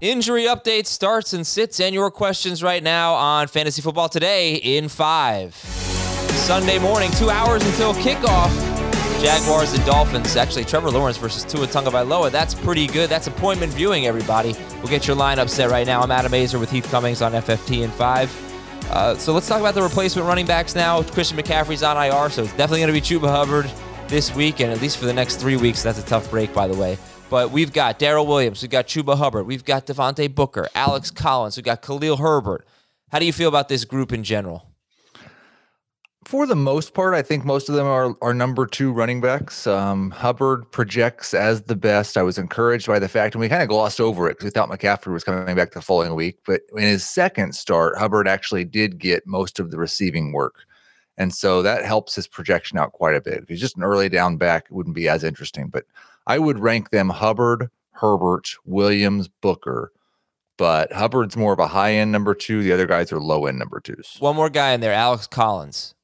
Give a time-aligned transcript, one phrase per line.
[0.00, 4.88] Injury update starts and sits and your questions right now on Fantasy Football Today in
[4.88, 5.52] five.
[5.56, 8.52] Sunday morning, two hours until kickoff.
[9.20, 10.36] Jaguars and Dolphins.
[10.36, 12.30] Actually, Trevor Lawrence versus Tua Tagovailoa.
[12.30, 13.10] That's pretty good.
[13.10, 14.54] That's appointment viewing, everybody.
[14.76, 16.00] We'll get your lineup set right now.
[16.00, 18.32] I'm Adam Aizer with Heath Cummings on FFT in five.
[18.92, 21.02] Uh, so let's talk about the replacement running backs now.
[21.02, 23.68] Christian McCaffrey's on IR, so it's definitely going to be Chuba Hubbard
[24.06, 25.82] this week, and at least for the next three weeks.
[25.82, 26.96] That's a tough break, by the way.
[27.30, 31.56] But we've got Darrel Williams, we've got Chuba Hubbard, we've got Devontae Booker, Alex Collins,
[31.56, 32.66] we've got Khalil Herbert.
[33.12, 34.64] How do you feel about this group in general?
[36.24, 39.66] For the most part, I think most of them are, are number two running backs.
[39.66, 42.18] Um, Hubbard projects as the best.
[42.18, 44.50] I was encouraged by the fact, and we kind of glossed over it because we
[44.50, 46.38] thought McCaffrey was coming back the following week.
[46.46, 50.66] But in his second start, Hubbard actually did get most of the receiving work.
[51.18, 53.42] And so that helps his projection out quite a bit.
[53.42, 55.66] If he's just an early down back, it wouldn't be as interesting.
[55.68, 55.84] But
[56.28, 59.92] I would rank them Hubbard, Herbert, Williams, Booker.
[60.56, 62.62] But Hubbard's more of a high end number two.
[62.62, 64.16] The other guys are low end number twos.
[64.20, 65.94] One more guy in there, Alex Collins.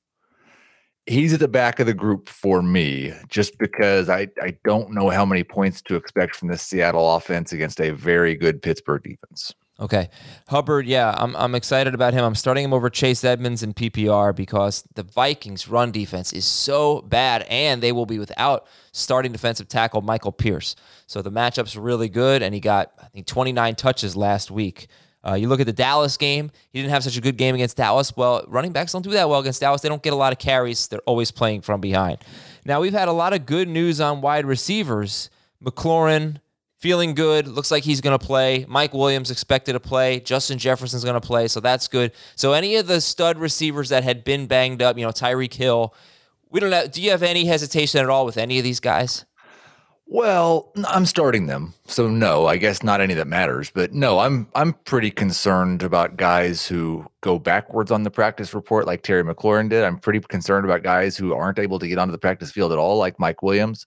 [1.06, 5.10] He's at the back of the group for me, just because I, I don't know
[5.10, 9.54] how many points to expect from this Seattle offense against a very good Pittsburgh defense.
[9.80, 10.08] Okay.
[10.48, 12.24] Hubbard, yeah, I'm, I'm excited about him.
[12.24, 17.02] I'm starting him over Chase Edmonds in PPR because the Vikings' run defense is so
[17.02, 20.76] bad, and they will be without starting defensive tackle Michael Pierce.
[21.08, 24.86] So the matchup's really good, and he got, I think, 29 touches last week.
[25.26, 27.76] Uh, you look at the Dallas game, he didn't have such a good game against
[27.76, 28.16] Dallas.
[28.16, 29.80] Well, running backs don't do that well against Dallas.
[29.80, 32.18] They don't get a lot of carries, they're always playing from behind.
[32.64, 35.30] Now, we've had a lot of good news on wide receivers.
[35.62, 36.40] McLaurin,
[36.78, 37.48] feeling good.
[37.48, 38.66] Looks like he's going to play.
[38.68, 40.20] Mike Williams expected to play.
[40.20, 42.12] Justin Jefferson's going to play, so that's good.
[42.36, 45.94] So any of the stud receivers that had been banged up, you know, Tyreek Hill,
[46.50, 46.86] we don't know.
[46.86, 49.24] Do you have any hesitation at all with any of these guys?
[50.06, 52.46] Well, I'm starting them, so no.
[52.46, 57.06] I guess not any that matters, but no, I'm I'm pretty concerned about guys who
[57.22, 59.82] go backwards on the practice report, like Terry McLaurin did.
[59.82, 62.78] I'm pretty concerned about guys who aren't able to get onto the practice field at
[62.78, 63.86] all, like Mike Williams.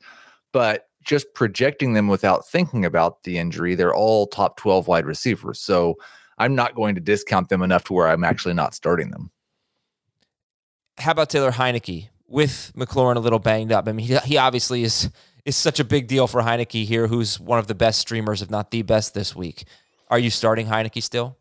[0.51, 5.59] But just projecting them without thinking about the injury, they're all top 12 wide receivers.
[5.59, 5.97] So
[6.37, 9.31] I'm not going to discount them enough to where I'm actually not starting them.
[10.99, 13.87] How about Taylor Heinicke with McLaurin a little banged up?
[13.87, 15.09] I mean, he, he obviously is
[15.45, 18.51] is such a big deal for Heinicke here, who's one of the best streamers, if
[18.51, 19.63] not the best this week.
[20.09, 21.37] Are you starting Heinicke still?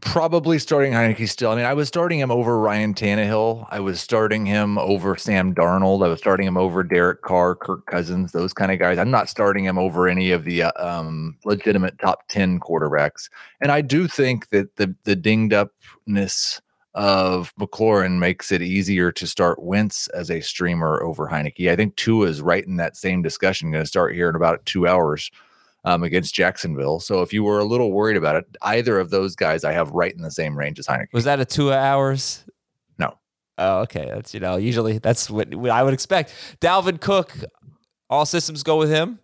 [0.00, 1.50] Probably starting Heinicke still.
[1.50, 3.66] I mean, I was starting him over Ryan Tannehill.
[3.70, 6.04] I was starting him over Sam Darnold.
[6.04, 8.98] I was starting him over Derek Carr, Kirk Cousins, those kind of guys.
[8.98, 13.28] I'm not starting him over any of the uh, um, legitimate top 10 quarterbacks.
[13.60, 16.60] And I do think that the the dinged upness
[16.94, 21.70] of McLaurin makes it easier to start Wentz as a streamer over Heinicke.
[21.70, 23.70] I think Tua is right in that same discussion.
[23.70, 25.30] Going to start here in about two hours
[25.84, 27.00] um, against Jacksonville.
[27.00, 29.90] So if you were a little worried about it, either of those guys I have
[29.90, 31.12] right in the same range as Heinicke.
[31.12, 32.44] Was that a two hours?
[32.98, 33.18] No.
[33.58, 34.06] Oh, okay.
[34.06, 36.32] That's you know usually that's what, what I would expect.
[36.60, 37.32] Dalvin Cook,
[38.08, 39.18] all systems go with him.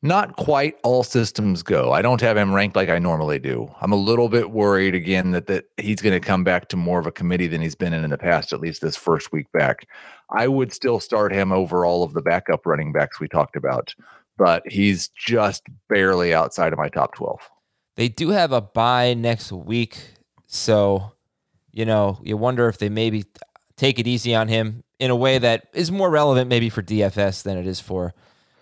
[0.00, 1.90] Not quite all systems go.
[1.90, 3.68] I don't have him ranked like I normally do.
[3.80, 7.00] I'm a little bit worried again that that he's going to come back to more
[7.00, 9.50] of a committee than he's been in in the past, at least this first week
[9.50, 9.88] back.
[10.30, 13.92] I would still start him over all of the backup running backs we talked about
[14.38, 17.40] but he's just barely outside of my top 12.
[17.96, 19.98] They do have a bye next week.
[20.46, 21.12] So,
[21.72, 23.24] you know, you wonder if they maybe
[23.76, 27.42] take it easy on him in a way that is more relevant maybe for DFS
[27.42, 28.14] than it is for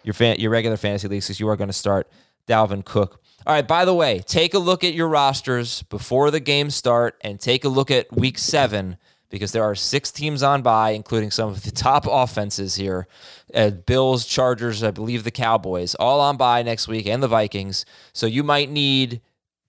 [0.02, 2.10] your fan, your regular fantasy leagues because you are going to start
[2.48, 3.20] Dalvin Cook.
[3.46, 7.16] All right, by the way, take a look at your rosters before the games start
[7.20, 8.96] and take a look at week seven
[9.28, 13.06] because there are six teams on by, including some of the top offenses here.
[13.54, 17.84] Uh, Bills, Chargers, I believe the Cowboys, all on by next week, and the Vikings.
[18.12, 19.20] So you might need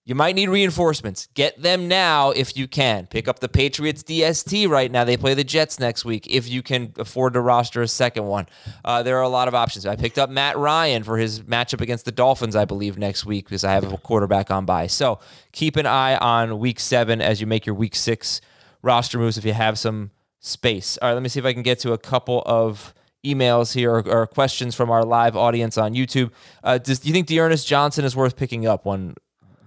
[0.08, 1.28] you might need reinforcements.
[1.34, 3.08] Get them now if you can.
[3.08, 5.04] Pick up the Patriots DST right now.
[5.04, 8.48] They play the Jets next week if you can afford to roster a second one.
[8.86, 9.86] Uh, there are a lot of options.
[9.86, 13.48] I picked up Matt Ryan for his matchup against the Dolphins, I believe, next week
[13.48, 14.88] because I have a quarterback on by.
[14.88, 15.20] So
[15.52, 18.40] keep an eye on week seven as you make your week six
[18.82, 20.98] roster moves if you have some space.
[21.02, 22.94] All right, let me see if I can get to a couple of
[23.26, 26.32] emails here or, or questions from our live audience on YouTube.
[26.64, 28.86] Uh, does, do you think D'Ernest Johnson is worth picking up?
[28.86, 29.16] One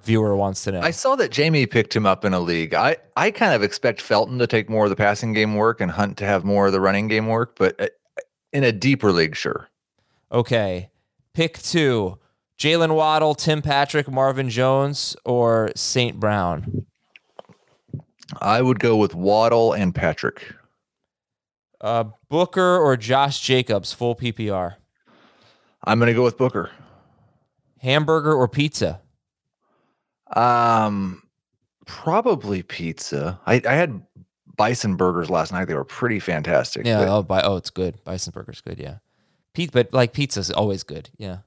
[0.03, 0.81] viewer wants to know.
[0.81, 2.75] I saw that Jamey picked him up in a league.
[2.75, 5.91] I, I kind of expect Felton to take more of the passing game work and
[5.91, 7.89] Hunt to have more of the running game work, but uh,
[8.53, 9.69] in a deeper league, sure.
[10.33, 10.91] Okay.
[11.35, 12.19] Pick two
[12.59, 16.19] Jaylen Waddle, Tim Patrick, Marvin Jones, or St.
[16.21, 16.87] Brown?
[18.41, 20.55] I would go with Waddle and Patrick.
[21.81, 24.77] Uh, Booker or Josh Jacobs, full PPR.
[25.85, 26.71] I'm going to go with Booker.
[27.79, 29.01] Hamburger or pizza?
[30.37, 31.23] Um,
[31.87, 33.41] probably pizza.
[33.47, 34.03] I, I had
[34.57, 35.67] bison burgers last night.
[35.67, 36.87] They were pretty fantastic.
[36.87, 37.21] Yeah.
[37.21, 38.03] but- Oh, oh, it's good.
[38.05, 38.79] Bison burger's good.
[38.79, 38.97] Yeah.
[39.55, 41.11] Pete, but like pizza's always good.
[41.19, 41.39] Yeah.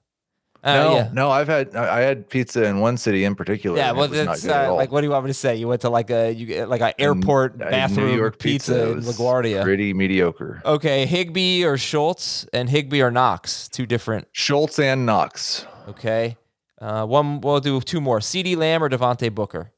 [0.63, 1.10] Uh, no, yeah.
[1.12, 3.75] no, I've had I had pizza in one city in particular.
[3.77, 5.57] Yeah, well, not that's uh, like, what do you want me to say?
[5.57, 8.92] You went to like a you get like an airport Uh, New bathroom York pizza,
[8.92, 9.62] in LaGuardia.
[9.63, 10.62] Pretty mediocre.
[10.63, 14.30] Okay, Higbee or Schultz, and Higbee or Knox, two different.
[14.31, 15.65] Schultz and Knox.
[15.89, 16.38] Okay,
[16.80, 17.42] uh, one.
[17.42, 18.19] We'll do two more.
[18.19, 19.71] CeeDee Lamb or Devontae Booker.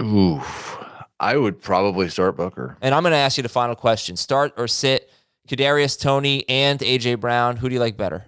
[0.00, 0.78] Oof.
[1.18, 2.76] I would probably start Booker.
[2.82, 5.08] And I'm going to ask you the final question: Start or sit?
[5.48, 7.56] Kadarius Toney and AJ Brown.
[7.58, 8.24] Who do you like better?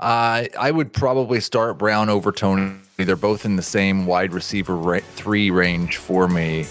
[0.00, 2.76] Uh, I would probably start Brown over Toney.
[2.96, 6.66] They're both in the same wide receiver ra- three range for me.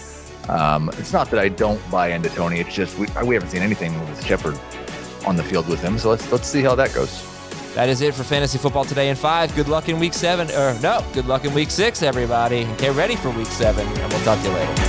[0.48, 2.60] Um, it's not that I don't buy into Toney.
[2.60, 4.58] It's just we, we haven't seen anything with Shepard
[5.26, 5.98] on the field with him.
[5.98, 7.24] So let's let's see how that goes.
[7.74, 9.54] That is it for fantasy football today in five.
[9.54, 10.50] Good luck in week seven.
[10.52, 12.64] Or no, good luck in week six, everybody.
[12.78, 14.87] Get ready for week seven, and we'll talk to you later.